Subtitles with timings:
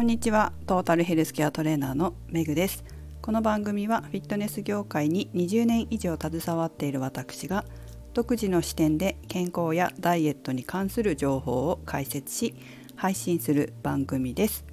[0.00, 0.54] こんにちは。
[0.66, 2.84] トータルヘルスケアトレーナーのメグです。
[3.20, 7.66] この番組はフィットネス業界に20年以上携わっている私が
[8.14, 12.54] 独自の視点で健康やダイエットに関する情報を解説し
[12.96, 14.64] 配信する番組です。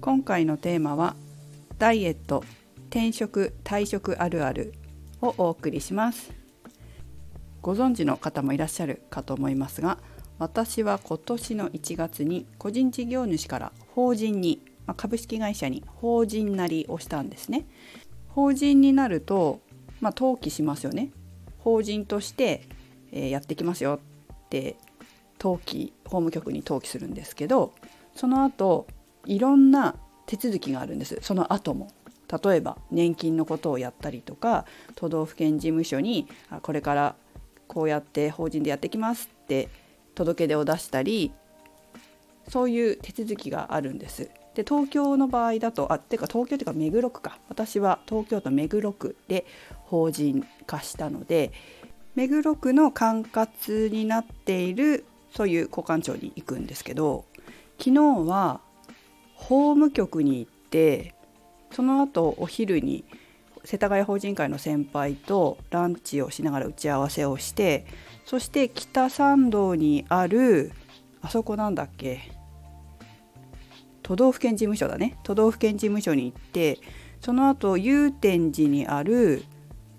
[0.00, 1.16] 今回のテーマは
[1.80, 2.44] ダイエット
[2.90, 4.74] 転職退職あるある
[5.20, 6.32] をお送りします。
[7.60, 9.98] ご存知の方もいらっしゃるかと思いますが
[10.38, 17.66] 私は今年の1月に個人事業主から法人に、まあ、株式会社に法人なりをしたんですね。
[18.28, 19.60] 法人になると、
[20.00, 21.10] まあ、登記しますよね。
[21.58, 22.62] 法人として、
[23.12, 24.00] えー、やってきますよ
[24.32, 24.76] って
[25.38, 27.74] 登記法務局に登記するんですけど
[28.14, 28.86] その後
[29.26, 29.96] いろんな
[30.26, 31.90] 手続きがあるんですその後も
[32.42, 36.28] 例えば年金のことをやったりとか都道府県事務所に
[36.62, 37.14] これから
[37.66, 39.68] こうやって法人でやってきますって
[40.14, 41.32] 届け出を出したり
[42.50, 44.28] そういう手続きがあるんです。
[44.54, 49.46] で東京の場合だとあっていうか東京というか目黒区か私は東京都目黒区で
[49.84, 51.52] 法人化したので
[52.16, 57.24] 目黒区の管轄になっているそういう交換庁に行くんですけど
[57.78, 58.60] 昨日は
[59.36, 61.14] 法務局に行って
[61.70, 63.04] その後お昼に
[63.64, 67.86] 世田谷法人会の先輩とランチをしながら打ち合わせをして
[68.24, 70.72] そして北参道にある
[71.22, 72.39] あそこなんだっけ？
[74.02, 75.18] 都道府県事務所だね。
[75.22, 76.78] 都道府県事務所に行って
[77.20, 79.44] その後祐天寺にある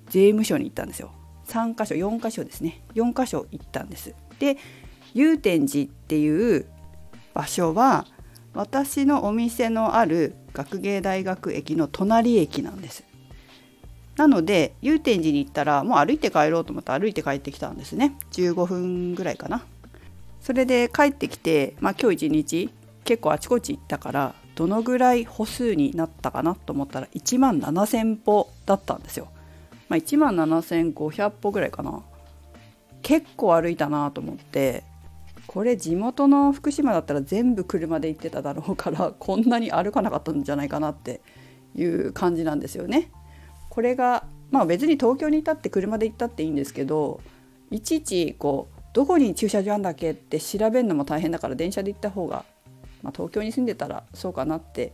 [0.09, 1.11] 税務署に行ったんですよ。
[1.47, 2.81] 3箇所4箇所ですね。
[2.95, 4.13] 4箇所行ったんです。
[4.39, 4.57] で
[5.13, 6.65] 祐天寺っていう
[7.33, 8.05] 場所は
[8.53, 13.03] 私のお店のある学芸大学駅の隣駅なんです。
[14.17, 18.15] なので祐天寺に行ったらもう歩いて帰ろうと思って歩いて帰ってきたんですね。
[18.31, 19.63] 15分ぐらいかな。
[20.41, 22.69] それで帰ってきて、まあ、今日一日
[23.03, 29.29] 結構あちこち行ったからどのぐらい歩数になったかなと思ったら1万7,000歩だったんですよ、
[29.89, 32.03] まあ、1万7,500歩ぐらいかな
[33.01, 34.83] 結構歩いたなと思って
[35.47, 41.21] これ地元の福島だったら全部車で行ってただろうからこんなに歩かなかったんじゃないかなって
[41.75, 43.11] いう感じなんですよね。
[43.69, 47.21] これがまあ別に東京にいたって車で行ったっていいんですけど
[47.69, 52.43] いちいちこうどこに駐車場あんだっけって調べるのも大変だから電車で行った方が、
[53.03, 54.93] まあ、東京に住んでたらそうかなって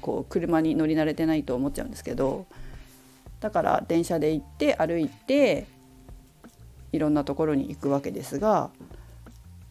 [0.00, 2.46] こう車に乗り慣れてないと思っちゃうんですけど
[3.40, 5.66] だから電車で行って歩いて
[6.92, 8.70] いろんなところに行くわけですが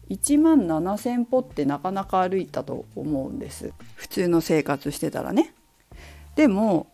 [0.08, 5.52] 1万7,000歩ってなかなか歩いたと思うんです普通の生活してたらね。
[6.36, 6.86] でも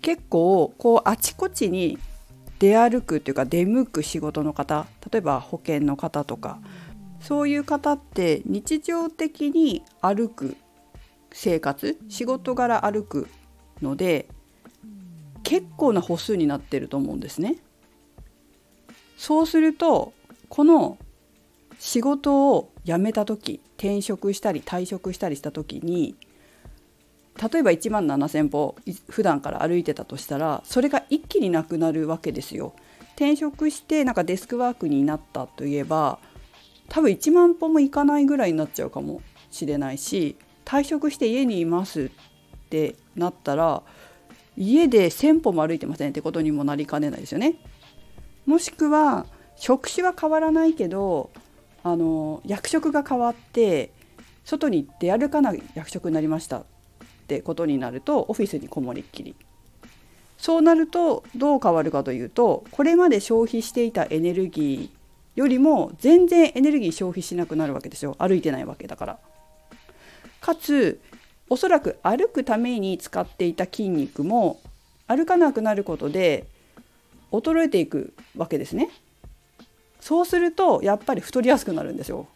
[0.00, 1.98] 結構こうあちこちに
[2.58, 6.60] 出歩くっていうか出向く仕事の方例えば保険の方とか
[7.26, 10.56] そういう方って日常的に歩く
[11.32, 13.26] 生活仕事柄歩く
[13.82, 14.28] ので
[15.42, 17.56] 結構な歩数になってると思うんですね。
[19.16, 20.12] そうすると
[20.48, 20.98] この
[21.80, 26.14] 仕事を辞めた時転職したり退職したりした時に
[27.42, 28.76] 例えば1万7,000歩
[29.08, 32.72] 普段から歩いてたとしたらそれが一気になくなるわけですよ。
[33.16, 36.20] 転職してなんかデスクワークになったといえば
[36.88, 42.10] 多分1万歩もいかないぐらいになっちゃうかもしれないし退職して家にいますっ
[42.68, 43.82] てなったら
[44.56, 47.56] 家で1,000歩も歩いてませんってことにもなりかねないですよね。
[48.46, 49.26] もしくは
[49.56, 51.30] 職種は変わらないけど
[51.82, 53.90] あの役職が変わって
[54.44, 56.64] 外に出歩かない役職になりましたっ
[57.26, 59.34] てことになるとオフィスにこもりっきり
[60.38, 64.95] そうなるとどう変わるかというとこれまで消費していたエネルギー
[65.36, 69.18] よりも全然エネルギー消費しなくなるわけですよ歩いてないわけだから。
[70.40, 71.00] かつ
[71.48, 74.60] おそらく歩くために使っていた筋肉も
[75.06, 76.46] 歩かなくなることで
[77.30, 78.90] 衰えていくわけですね。
[80.00, 82.26] そうするとやっぱり太りやすくなるんですよ。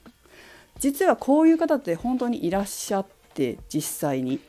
[0.79, 4.41] 実はこういう方って本当にいらっしゃって実際に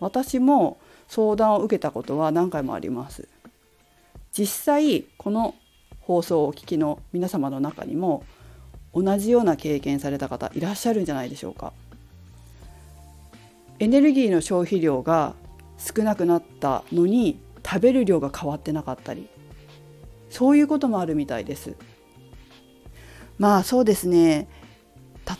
[0.00, 0.78] 私も
[1.08, 3.28] 相談を受けたことは何回もあります
[4.32, 5.54] 実際この
[6.02, 8.24] 放送をお聞きの皆様の中にも
[8.94, 11.72] 同じような経験された方いらっしゃるんじゃないでしょうか。
[13.78, 15.34] エネルギーの消費量が
[15.78, 19.28] 少なくなったのに食べる量が変わってなかったり
[20.30, 21.74] そういうこともあるみたいです。
[23.38, 24.46] まあそうですね。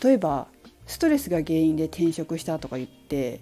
[0.03, 0.47] 例えば
[0.87, 3.41] ストレスが原因で転職したとか言って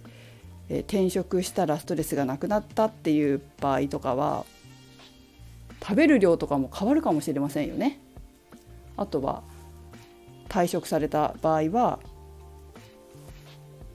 [0.69, 4.45] え転職したらストレスがなくなったっていう場合とかは
[5.81, 7.99] 食べる量とかも変わるかもしれませんよね。
[8.97, 9.43] あとは
[10.49, 11.99] 退職された場合は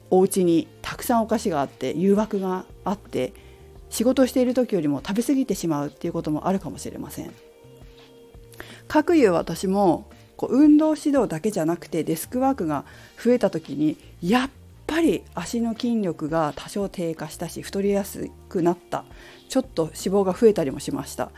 [0.09, 3.33] お家にたくさんお菓子があって誘惑があって
[3.89, 7.31] 仕事している時よりも食べ過ぎてしまうっていうこともあるかもしれません。
[8.87, 10.05] かくいう私も
[10.37, 12.85] こう運動指導だけじゃなくてデスクワークが
[13.21, 14.49] 増えた時にやっ
[14.85, 19.03] ぱり足の筋力が多少低下したし太りやすくなった
[19.49, 21.31] ちょっと脂肪が増えたりもしました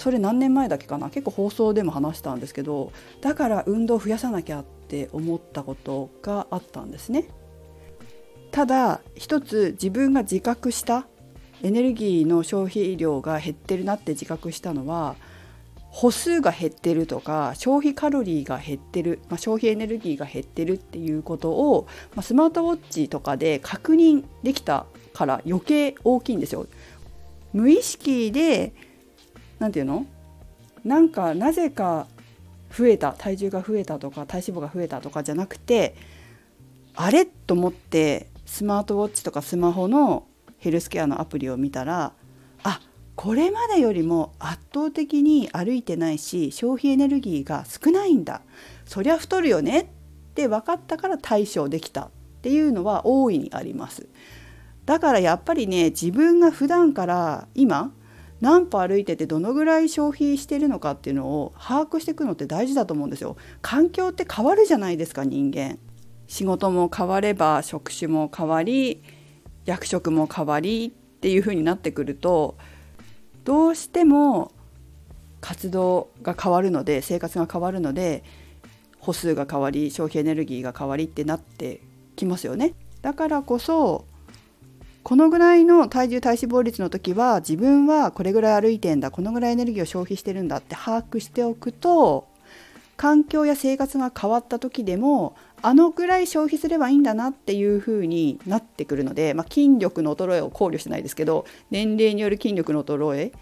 [0.00, 1.10] それ何年前だけかな？
[1.10, 7.28] 結構放送でも話したんですけどだから運動を増やさなきゃって思ったことがあったんですね
[8.50, 11.06] ただ一つ自分が自覚した
[11.62, 15.14] エネルギーの消費量が減ってるなって自覚したのは
[15.90, 26.66] 歩数が減ってるとか消費カロリーが減ってる、まあ、消費エネルギーが減ってるっていうことを、まあ、スマートウォッチとかで確認できたから余計大きいんですよ。
[27.52, 28.72] 無意識で
[29.60, 30.06] 何て言うの？
[30.84, 32.08] なんかなぜか
[32.76, 35.94] 増えた体重が増えたとか体脂肪が増えたとかじゃなくて
[36.96, 37.26] あれ？
[37.26, 40.26] と思ってスマートウォッチとかスマホの
[40.58, 42.12] ヘルスケアのアプリを見たら
[42.62, 42.80] あ
[43.14, 48.42] これまでよりも圧倒的に歩いてないし消費エネルギーが少ないんだ。
[48.86, 49.86] そりゃ太るよねっ
[50.34, 52.10] て分かったから対処できたっ
[52.42, 54.08] ていうのは大いにあります。
[54.86, 57.92] だからやっぱりね自分が普段から今
[58.40, 65.78] 何歩歩いててどのぐらい消費してるのかっていうのを把握していくのって大事だと思うんですよ環境って変わるじゃないですか人間
[66.26, 69.02] 仕事も変われば職種も変わり
[69.66, 70.90] 役職も変わりっ
[71.20, 72.56] ていう風になってくると
[73.44, 74.52] どうしても
[75.40, 78.24] 活動が変わるので生活が変わるので
[78.98, 81.80] 歩数が変わり消費エネルギーが変わりってなって
[82.16, 82.74] きますよね。
[83.00, 84.04] だからこそ
[85.02, 92.28] このぐらいの体重体脂肪率の時は自分はこれぐらい歩いてんだこのぐらいエネルギーを消費してるんだって把握しておくと
[92.96, 103.32] 環境や生活が変わった時でもあのぐらい消費すればいいんだなっていう風になってくるので、まあ、筋力の衰えを考慮してないですけど年齢による筋力の衰え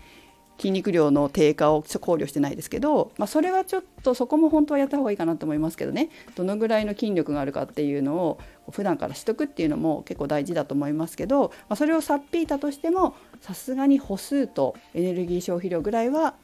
[0.59, 8.41] 筋肉量の低下を考慮してないですけど、まあ、それはちょっとそこも本当はやった方がいいかなと思いますけどねどのぐらいの筋力があるかっていうのを
[8.71, 16.35] 普段からしとくっていうのも結構大事だと思いますけど、まあ、それをさっぴいたとしてもさすがに歩数とエネルギー消費量ぐらいは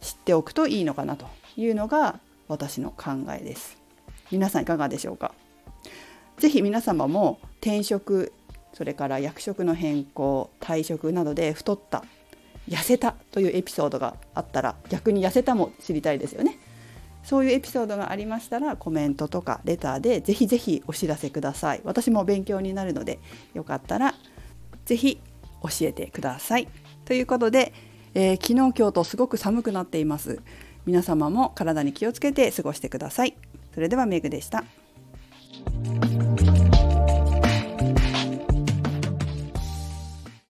[0.00, 1.26] 知っておくといいのかなと
[1.56, 3.76] いうのが私の考えです。
[4.30, 5.32] 皆さんいかがでしょうか？
[6.38, 8.32] ぜひ皆様も転職
[8.72, 12.04] それから役職の変更退職などで太った
[12.68, 16.58] 痩せたというエピソードがあったら逆に痩せたも知りたいですよね。
[17.22, 21.80] そういうエピソードがありましたらコメントとかレターでぜひぜひお知らせください。
[21.84, 23.18] 私も勉強になるので
[23.54, 24.14] よかったら
[24.84, 25.20] ぜひ
[25.62, 26.68] 教えてください。
[27.04, 27.72] ということで、
[28.14, 30.40] えー、昨日今日とすごく寒くなっています。
[30.86, 33.34] 皆様も体に気をつけて過ごしてください。
[33.74, 34.64] それではメグでした。